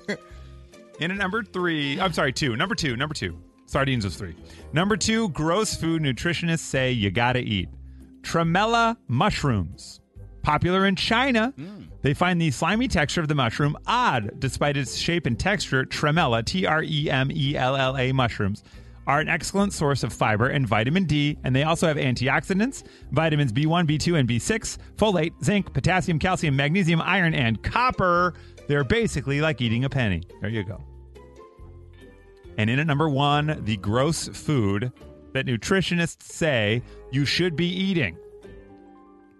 [0.99, 2.55] In at number three, I'm sorry, two.
[2.55, 3.37] Number two, number two.
[3.65, 4.35] Sardines was three.
[4.73, 7.69] Number two, gross food nutritionists say you gotta eat.
[8.21, 9.99] Tremella mushrooms.
[10.43, 11.87] Popular in China, mm.
[12.01, 15.85] they find the slimy texture of the mushroom odd despite its shape and texture.
[15.85, 18.63] Tremella, T R E M E L L A mushrooms,
[19.07, 23.51] are an excellent source of fiber and vitamin D, and they also have antioxidants, vitamins
[23.51, 28.33] B1, B2, and B6, folate, zinc, potassium, calcium, magnesium, iron, and copper.
[28.67, 30.23] They're basically like eating a penny.
[30.41, 30.81] There you go.
[32.57, 34.91] And in at number one, the gross food
[35.33, 38.17] that nutritionists say you should be eating.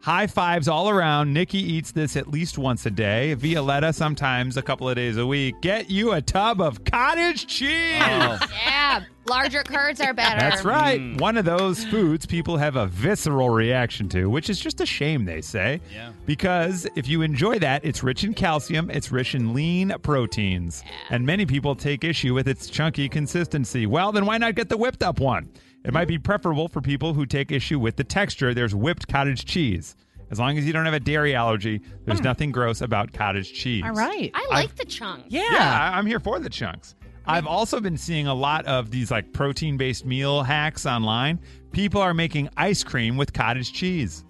[0.03, 1.31] High fives all around.
[1.31, 3.35] Nikki eats this at least once a day.
[3.35, 5.55] Violetta sometimes a couple of days a week.
[5.61, 8.01] Get you a tub of cottage cheese.
[8.01, 8.37] Oh.
[8.65, 9.05] Yeah.
[9.29, 10.37] Larger curds are better.
[10.37, 10.99] That's right.
[10.99, 11.21] Mm.
[11.21, 15.23] One of those foods people have a visceral reaction to, which is just a shame,
[15.23, 15.79] they say.
[15.89, 16.11] Yeah.
[16.25, 20.83] Because if you enjoy that, it's rich in calcium, it's rich in lean proteins.
[21.11, 23.85] And many people take issue with its chunky consistency.
[23.85, 25.49] Well, then why not get the whipped up one?
[25.83, 28.53] It might be preferable for people who take issue with the texture.
[28.53, 29.95] There's whipped cottage cheese.
[30.31, 32.23] As long as you don't have a dairy allergy, there's hmm.
[32.23, 33.83] nothing gross about cottage cheese.
[33.85, 34.31] All right.
[34.33, 35.25] I like the chunks.
[35.27, 35.43] Yeah.
[35.51, 36.95] Yeah, I- I'm here for the chunks.
[37.25, 41.39] I've also been seeing a lot of these like protein based meal hacks online.
[41.71, 44.25] People are making ice cream with cottage cheese.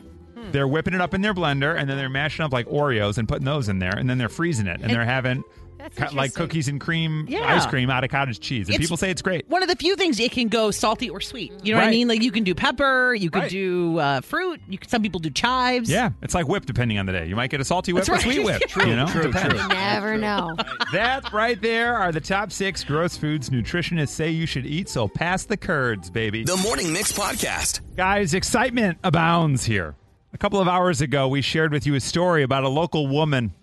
[0.51, 3.27] They're whipping it up in their blender and then they're mashing up like Oreos and
[3.27, 5.43] putting those in there and then they're freezing it and they're having
[5.79, 7.55] That's co- like cookies and cream Yeah.
[7.55, 8.67] ice cream out of cottage cheese.
[8.67, 9.49] And It's- people say it's great.
[9.49, 11.51] One of the few things it can go salty or sweet.
[11.61, 11.91] You know what I Right.
[11.91, 12.07] mean?
[12.07, 13.51] Like you can do pepper, you could Right.
[13.51, 14.61] do uh, fruit.
[14.69, 15.89] You can, some people do chives.
[15.89, 17.25] Yeah, it's like whip depending on the day.
[17.27, 18.21] You might get a salty whip That's or right.
[18.21, 18.61] sweet whip.
[18.69, 19.07] True, you know?
[19.07, 19.55] true, Depends.
[19.59, 19.67] true.
[19.67, 20.55] Never know.
[20.93, 24.87] That right there are the top six gross foods nutritionists say you should eat.
[24.87, 26.45] So pass the curds, baby.
[26.45, 27.81] The Morning Mix Podcast.
[27.97, 29.95] Guys, excitement abounds here.
[30.33, 33.53] A couple of hours ago, we shared with you a story about a local woman,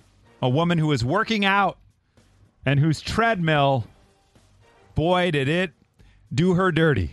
[0.40, 1.78] a woman who was working out
[2.64, 3.86] and whose treadmill,
[4.94, 5.72] boy, did it
[6.32, 7.10] do her dirty.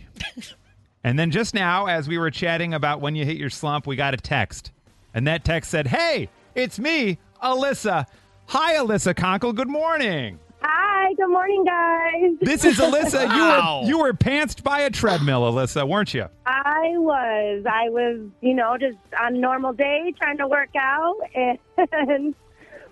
[1.04, 3.96] and then just now, as we were chatting about when you hit your slump, we
[3.96, 4.70] got a text.
[5.12, 8.06] And that text said, Hey, it's me, Alyssa.
[8.46, 9.54] Hi, Alyssa Konkel.
[9.54, 10.38] Good morning.
[10.70, 12.32] Hi, good morning, guys.
[12.42, 13.26] This is Alyssa.
[13.26, 13.80] Wow.
[13.86, 16.26] You were you were pantsed by a treadmill, Alyssa, weren't you?
[16.44, 17.64] I was.
[17.66, 21.58] I was, you know, just on a normal day trying to work out, and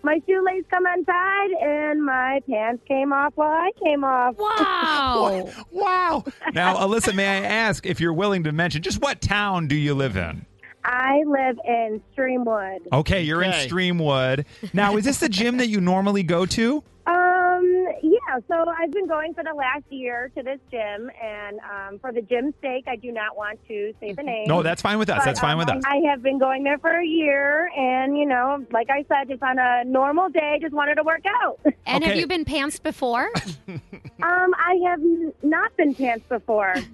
[0.02, 4.36] my shoelace come untied, and my pants came off while I came off.
[4.38, 5.50] Wow.
[5.70, 6.24] Wow.
[6.54, 9.94] Now, Alyssa, may I ask if you're willing to mention just what town do you
[9.94, 10.46] live in?
[10.84, 12.78] I live in Streamwood.
[12.92, 13.68] Okay, you're in Okay.
[13.68, 14.46] Streamwood.
[14.72, 16.82] Now, is this the gym that you normally go to?
[17.06, 17.14] Um,
[18.48, 22.12] yeah, so I've been going for the last year to this gym, and um, for
[22.12, 24.46] the gym's sake, I do not want to say the name.
[24.46, 25.18] No, that's fine with us.
[25.18, 25.84] But, That's fine with um, us.
[25.86, 29.42] I have been going there for a year, and you know, like I said, just
[29.42, 31.60] on a normal day, just wanted to work out.
[31.88, 33.30] And have you been pantsed before?
[33.68, 33.80] um,
[34.20, 35.00] I have
[35.44, 36.74] not been pants before.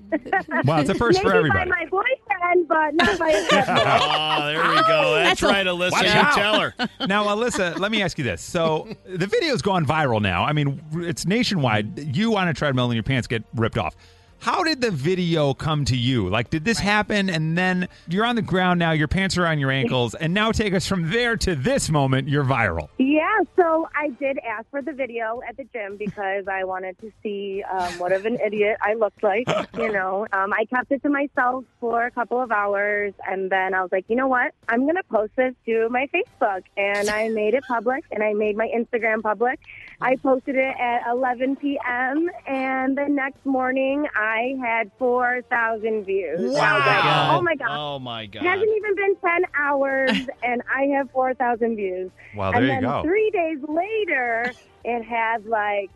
[0.64, 1.70] Well, it's a first Maybe for everybody.
[1.70, 3.32] by my boyfriend, but not by.
[3.32, 5.14] Oh, there we go.
[5.14, 5.92] That's, That's a- right, Alyssa.
[5.92, 6.34] Watch You out.
[6.34, 6.74] tell her.
[7.06, 8.42] Now, Alyssa, let me ask you this.
[8.42, 10.44] So, the video's gone viral now.
[10.44, 12.16] I mean, it's nationwide.
[12.16, 13.96] You on a treadmill and your pants get ripped off.
[14.42, 16.28] How did the video come to you?
[16.28, 19.60] Like, did this happen and then you're on the ground now, your pants are on
[19.60, 22.88] your ankles, and now take us from there to this moment, you're viral.
[22.98, 27.12] Yeah, so I did ask for the video at the gym because I wanted to
[27.22, 29.46] see um, what of an idiot I looked like.
[29.74, 33.74] You know, um, I kept it to myself for a couple of hours, and then
[33.74, 34.52] I was like, you know what?
[34.68, 38.34] I'm going to post this to my Facebook, and I made it public, and I
[38.34, 39.60] made my Instagram public.
[40.00, 46.40] I posted it at 11 p.m., and the next morning I had 4,000 views.
[46.40, 47.04] And I was like,
[47.36, 47.68] oh my god!
[47.78, 48.42] Oh my God.
[48.42, 52.10] Oh it hasn't even been 10 hours and I have 4,000 views.
[52.34, 53.02] Wow, and there you then go.
[53.02, 54.52] three days later,
[54.84, 55.90] it has like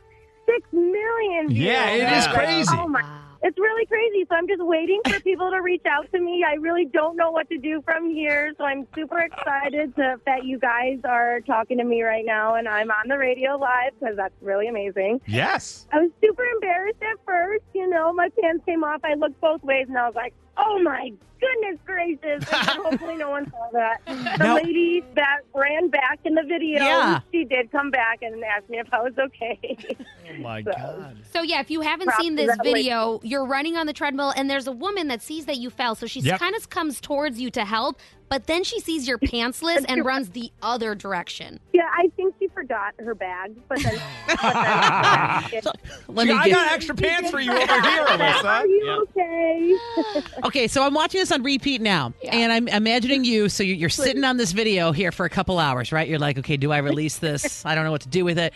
[0.46, 1.58] 6 million views.
[1.58, 2.68] Yeah, it And is I like, crazy.
[2.72, 3.02] Oh my.
[3.46, 4.26] It's really crazy.
[4.28, 6.44] So I'm just waiting for people to reach out to me.
[6.44, 8.52] I really don't know what to do from here.
[8.58, 12.66] So I'm super excited to, that you guys are talking to me right now and
[12.66, 15.20] I'm on the radio live because that's really amazing.
[15.28, 15.86] Yes.
[15.92, 17.62] I was super embarrassed at first.
[17.72, 19.02] You know, my pants came off.
[19.04, 23.30] I looked both ways, and I was like, "Oh my goodness gracious!" And hopefully, no
[23.30, 24.00] one saw that.
[24.06, 27.20] The Now- lady that ran back in the video, Yeah.
[27.32, 29.76] she did come back and asked me if I was okay.
[30.28, 31.16] Oh my God!
[31.32, 32.82] So yeah, if you haven't Props seen to this that lady.
[32.82, 35.94] video, you're running on the treadmill and there's a woman that sees that you fell.
[35.94, 36.38] So she Yep.
[36.40, 40.30] kind of comes towards you to help, but then she sees your pantsless and runs
[40.30, 41.60] the other direction.
[41.72, 44.00] Yeah, I think she forgot her bag, but then.
[44.28, 45.62] But then
[46.08, 48.44] Let me I get- got extra pants for you over here, Alyssa.
[48.44, 49.76] Are you okay?
[50.44, 53.48] Okay, so I'm watching this on repeat now, and I'm imagining you.
[53.48, 56.08] So you're, you're sitting on this video here for a couple hours, right?
[56.08, 57.64] You're like, okay, do I release this?
[57.66, 58.52] I don't know what to do with it.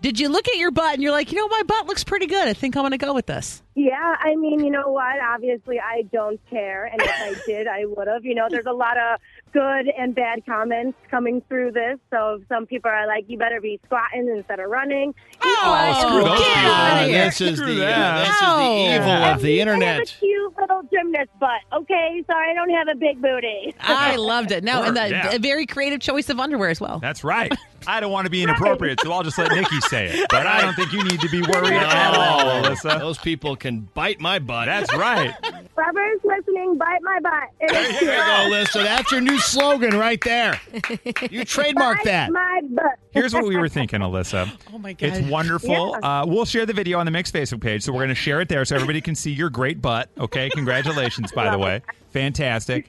[0.00, 2.26] Did you look at your butt and you're like, you know, my butt looks pretty
[2.26, 2.48] good.
[2.48, 3.62] I think I'm going to go with this.
[3.76, 5.16] Yeah, I mean, you know what?
[5.20, 8.24] Obviously, I don't care, and if I did, I would have.
[8.24, 9.20] You know, there's a lot of
[9.52, 11.98] good and bad comments coming through this.
[12.10, 15.74] So some people are like, "You better be squatting instead of running." You know, Oh,
[15.74, 16.70] and screw those get people.
[16.72, 17.24] outta here.
[17.26, 18.18] This is Screw the uh, that.
[18.26, 19.94] this is the evil I of the mean, I internet.
[19.96, 21.60] have a cute little gymnast butt.
[21.72, 23.74] Okay, so I don't have a big booty.
[23.80, 24.64] I loved it.
[24.64, 25.30] Now, and the, Yeah.
[25.34, 26.98] a very creative choice of underwear as well.
[26.98, 27.52] That's right.
[27.86, 30.26] I don't want to be inappropriate, so I'll just let Nikki say it.
[30.28, 32.98] But I don't think you need to be worried at all, Alyssa.
[32.98, 34.66] Those people can bite my butt.
[34.66, 35.32] That's right.
[35.76, 37.50] Whoever's listening, bite my butt.
[37.60, 38.82] It is There you go, Alyssa.
[38.84, 40.60] That's your new slogan right there.
[41.30, 42.32] You trademark Bite that.
[42.32, 42.98] my butt.
[43.12, 44.50] Here's what we were thinking, Alyssa.
[44.72, 45.96] Oh my god, It's wonderful.
[46.02, 48.40] Uh, we'll share the video on the Mix Facebook page, so we're going to share
[48.40, 50.08] it there so everybody can see your great butt.
[50.18, 52.88] Okay, congratulations, by the way, fantastic.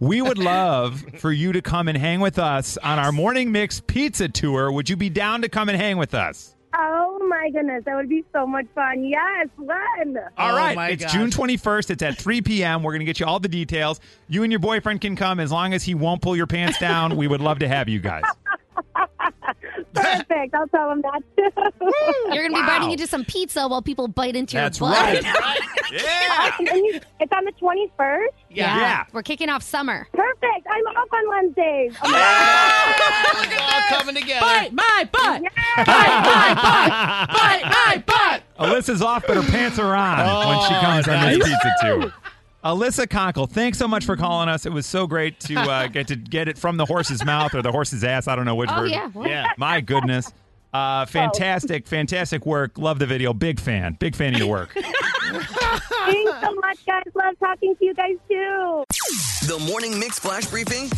[0.00, 3.80] We would love for you to come and hang with us on our Morning Mix
[3.80, 4.72] Pizza Tour.
[4.72, 6.51] Would you be down to come and hang with us?
[6.74, 9.04] Oh my goodness, that would be so much fun.
[9.04, 10.16] Yes, when?
[10.38, 11.12] All Oh right, my it's gosh.
[11.12, 11.90] June 21st.
[11.90, 12.82] It's at 3 p.m.
[12.82, 14.00] We're going to get you all the details.
[14.28, 17.16] You and your boyfriend can come as long as he won't pull your pants down.
[17.16, 18.24] we would love to have you guys.
[19.94, 20.54] Perfect.
[20.54, 21.50] I'll tell them that too.
[22.34, 25.22] You're going to be biting into some pizza while people bite into That's your butt.
[25.24, 25.58] right.
[25.92, 26.56] Yeah.
[26.58, 28.24] And you- it's on the 21st.
[28.50, 28.78] Yeah.
[28.78, 29.04] Yeah.
[29.12, 30.08] We're kicking off summer.
[30.14, 30.66] Perfect.
[30.70, 31.94] I'm off on Wednesdays.
[32.02, 34.40] Oh my It's all coming together.
[34.40, 35.42] Bite my butt.
[35.42, 35.84] God.
[35.86, 37.28] Bite my butt.
[37.36, 38.42] Bite my butt.
[38.58, 41.72] Alyssa's off, but her pants are on oh, when she Oh, comes on this pizza
[41.82, 42.12] too.
[42.64, 44.66] Alyssa Konkel, thanks so much for calling us.
[44.66, 47.62] It was so great to uh, get to get it from the horse's mouth or
[47.62, 48.28] the horse's ass.
[48.28, 48.90] I don't know which Oh, word.
[48.90, 49.10] yeah.
[49.24, 49.46] Yeah.
[49.58, 50.30] My goodness.
[50.72, 52.78] Uh, fantastic, fantastic work.
[52.78, 53.34] Love the video.
[53.34, 53.94] Big fan.
[54.00, 54.72] Big fan of your work.
[54.74, 57.02] Thanks so much, guys.
[57.14, 58.84] Love talking to you guys too.
[59.48, 60.88] The Morning Mix Flash Briefing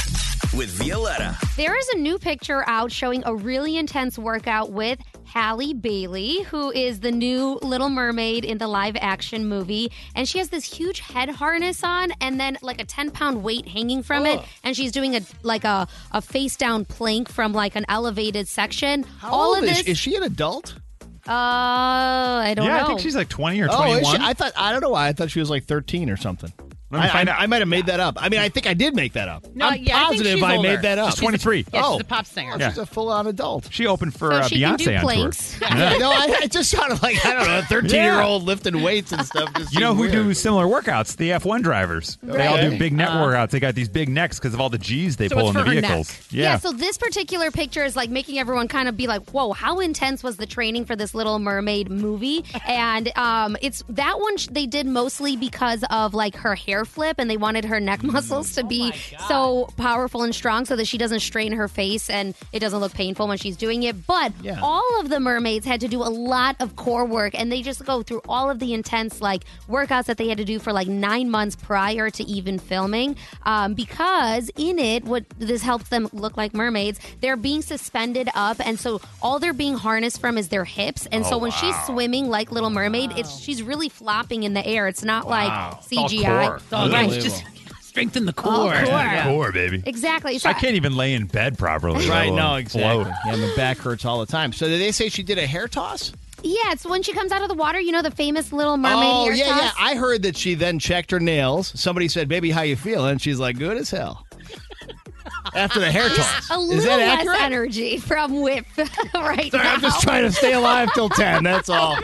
[0.57, 1.37] with Violetta.
[1.57, 6.71] There is a new picture out showing a really intense workout with Halle Bailey, who
[6.71, 9.91] is the new Little Mermaid in the live action movie.
[10.15, 13.67] And she has this huge head harness on and then like a 10 pound weight
[13.67, 14.41] hanging from it.
[14.63, 19.03] And she's doing a like a, a face down plank from like an elevated section.
[19.03, 19.91] How All old of is she?
[19.91, 20.75] Is she an adult?
[21.27, 22.71] uh, I don't know.
[22.71, 22.85] yeah, know.
[22.85, 23.99] I think she's like 20 or Oh, 21.
[24.03, 24.17] is she?
[24.21, 25.09] I thought I don't know why.
[25.09, 26.53] I thought she was like 13 or something.
[26.95, 27.43] Let me I, I.
[27.45, 28.17] I might have made that up.
[28.23, 29.47] I mean, I think I did make that up.
[29.55, 31.11] No, I'm yeah, I positive she's I made that up.
[31.11, 31.67] She's 23.
[31.73, 31.93] Yeah, Oh.
[31.95, 32.57] she's a pop singer.
[32.59, 32.69] Yeah.
[32.71, 33.69] She's a full-on adult.
[33.73, 35.03] She opened for So uh, she can do Beyonce on tour.
[35.03, 35.61] planks.
[35.75, 39.25] Yeah, no, I, it just sounded like I don't know, a 13-year-old lifting weights and
[39.27, 39.51] stuff.
[39.71, 40.13] You know who weird.
[40.13, 41.17] do similar workouts?
[41.17, 42.17] The F1 drivers.
[42.23, 43.51] They all do big neck Uh, workouts.
[43.51, 45.63] They got these big necks because of all the G's they So pull in the
[45.65, 46.09] vehicles.
[46.11, 46.19] neck.
[46.31, 46.59] Yeah.
[46.59, 50.23] so this particular picture is like making everyone kind of be like, "Whoa, how intense
[50.23, 54.87] was the training for this Little Mermaid movie?" And um, it's that one they did
[54.87, 58.65] mostly because of like her hair hair flip, and they wanted her neck muscles to
[58.65, 58.93] be
[59.29, 62.93] so powerful and strong so that she doesn't strain her face and it doesn't look
[62.95, 64.07] painful when she's doing it.
[64.07, 64.59] But Yeah.
[64.63, 67.85] all of the mermaids had to do a lot of core work, and they just
[67.85, 70.89] go through all of the intense like workouts that they had to do for like
[70.89, 73.17] nine months prior to even filming.
[73.45, 78.57] Um, because in it, what this helps them look like mermaids, they're being suspended up,
[78.65, 81.07] and so all they're being harnessed from is their hips.
[81.13, 84.65] And so Oh, when she's swimming like Little Mermaid, it's she's really flopping in the
[84.65, 84.87] air.
[84.87, 85.31] It's not Wow.
[85.31, 85.79] like
[86.57, 87.11] It's all Oh, Right.
[87.11, 87.45] Just
[87.81, 88.85] strengthen the oh, All core.
[88.85, 89.23] core.
[89.23, 89.83] Core, baby.
[89.87, 90.39] Exactly.
[90.39, 92.09] So I can't even lay in bed properly.
[92.09, 93.05] Right, let no, exactly.
[93.05, 93.07] float.
[93.27, 94.53] Yeah, my back hurts all the time.
[94.53, 96.13] So did they say she did a hair toss?
[96.43, 97.81] Yeah, it's when she comes out of the water.
[97.81, 99.63] You know the famous Little Mermaid oh, hair yeah, toss?
[99.63, 99.71] yeah.
[99.79, 101.73] I heard that she then checked her nails.
[101.81, 104.27] Somebody said, "Baby, how you feeling?" She's like, "Good as hell."
[105.55, 107.41] After the hair toss, A is little that less accurate?
[107.41, 108.67] energy from Whip
[109.15, 109.73] right Sorry, now.
[109.75, 111.45] I'm just trying to stay alive till ten.
[111.45, 111.97] That's all.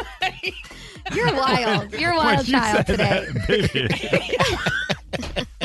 [1.15, 1.93] You're wild.
[1.99, 3.27] You're a wild you child today.
[3.33, 3.89] that, baby.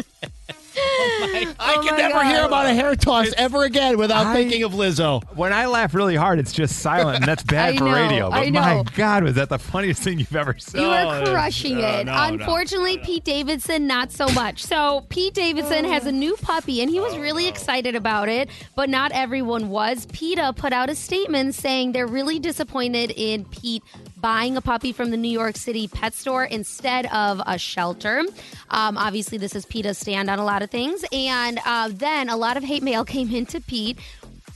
[0.77, 4.63] I Oh can my never hear about a hair toss ever again without I- thinking
[4.63, 5.23] of Lizzo.
[5.35, 8.29] When I laugh really hard, it's just silent, and that's bad I for know, radio.
[8.29, 8.83] But I my.
[8.95, 10.81] God, was that the funniest thing you've ever seen?
[10.81, 12.05] You Oh, are crushing uh, it.
[12.05, 14.63] no, no, Unfortunately, Pete Davidson, not so much.
[14.63, 18.49] So, Pete Davidson has a new puppy, and he was Oh, really excited about it,
[18.75, 20.05] but not everyone was.
[20.07, 23.83] PETA put out a statement saying they're really disappointed in Pete
[24.17, 28.23] buying a puppy from the New York City pet store instead of a shelter.
[28.69, 31.05] Um, obviously, this is PETA's stand on a lot of things.
[31.11, 33.99] And uh, then a lot of hate mail came into Pete.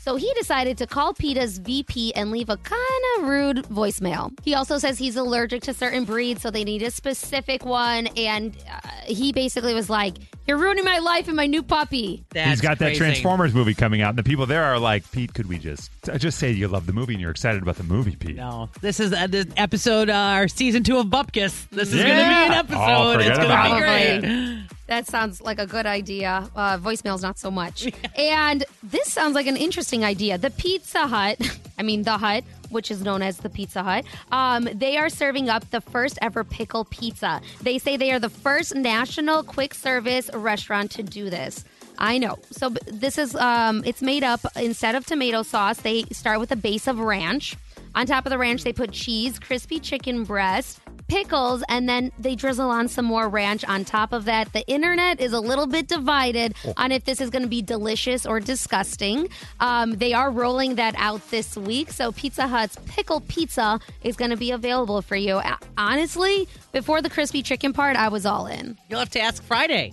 [0.01, 4.31] So he decided to call PETA's VP and leave a kind of rude voicemail.
[4.43, 8.07] He also says he's allergic to certain breeds, so they need a specific one.
[8.15, 10.15] And uh, he basically was like,
[10.49, 12.23] You're ruining my life and my new puppy.
[12.33, 12.97] He's got that crazy.
[12.97, 16.39] Transformers movie coming out, and the people there are like, Pete, could we just just
[16.39, 18.35] say you love the movie and you're excited about the movie, Pete?
[18.37, 21.69] No, this is uh, this episode, uh, our season two of Bupkis.
[21.69, 23.13] This is going to be an Oh, episode.
[23.13, 24.21] forget it's going to about be it.
[24.21, 24.63] great.
[24.87, 26.49] That sounds like a good idea.
[26.55, 27.87] Uh, voicemail's not so much.
[28.17, 30.39] and this sounds like an interesting idea.
[30.39, 31.37] The Pizza Hut,
[31.77, 35.49] I mean, the Hut, which is known as the Pizza Hut, um, they are serving
[35.49, 37.41] up the first ever pickle pizza.
[37.61, 41.65] They say they are the first national quick service restaurant to do this.
[41.97, 42.39] I know.
[42.51, 45.81] So this is um, it's made up instead of tomato sauce.
[45.81, 47.57] They start with a base of ranch.
[47.95, 52.35] On top of the ranch, they put cheese, crispy chicken breast, pickles, and then they
[52.35, 54.53] drizzle on some more ranch on top of that.
[54.53, 58.25] The internet is a little bit divided on if this is going to be delicious
[58.25, 59.27] or disgusting.
[59.59, 64.31] Um, they are rolling that out this week, so Pizza Hut's pickle pizza is going
[64.31, 65.35] to be available for you.
[65.37, 68.77] Uh, Honestly, before the crispy chicken part, I was all in.
[68.89, 69.91] You'll have to ask Friday.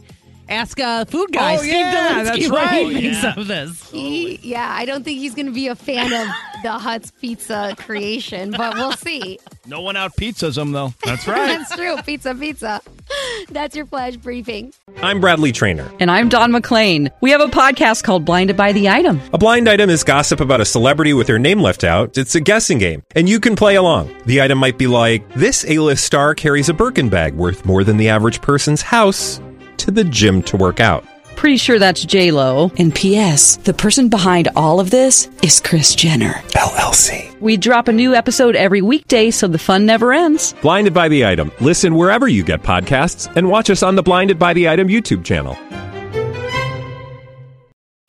[0.48, 2.86] Ask uh, food guy Oh, Steve yeah, Dolinsky that's what right.
[2.86, 3.34] he thinks Yeah.
[3.36, 3.90] of this.
[3.90, 6.28] He, yeah, I don't think he's going to be a fan of
[6.62, 9.40] the Hut's pizza creation, but we'll see.
[9.68, 10.94] No one out pizzas them though.
[11.04, 11.58] That's right.
[11.58, 11.96] That's true.
[12.02, 12.80] Pizza, pizza.
[13.50, 14.72] That's your flash briefing.
[15.02, 15.90] I'm Bradley Trainer.
[16.00, 17.10] And I'm Don McClain.
[17.20, 19.20] We have a podcast called Blinded by the Item.
[19.32, 22.16] A blind item is gossip about a celebrity with their name left out.
[22.16, 24.14] It's a guessing game, and you can play along.
[24.26, 27.96] The item might be like this: A-list star carries a Birkin bag worth more than
[27.96, 29.40] the average person's house
[29.78, 31.04] to the gym to work out.
[31.46, 32.72] Pretty sure that's J Lo.
[32.76, 33.58] And P.S.
[33.58, 36.32] The person behind all of this is Kris Jenner.
[36.56, 37.40] LLC.
[37.40, 40.54] We drop a new episode every weekday, so the fun never ends.
[40.54, 41.52] Blinded by the item.
[41.60, 45.24] Listen wherever you get podcasts, and watch us on the Blinded by the Item YouTube
[45.24, 45.56] channel.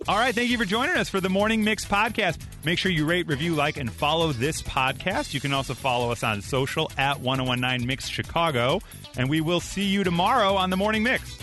[0.08, 2.39] All right, thank you for joining us for the Morning Mix podcast.
[2.65, 5.36] Make sure you rate, review, like, and follow this podcast.
[5.36, 8.82] You can also follow us on social at 1019 Mix Chicago.
[9.15, 11.38] And we will see you tomorrow on the Morning Mix.